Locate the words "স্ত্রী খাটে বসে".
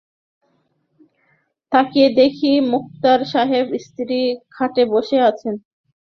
3.85-5.17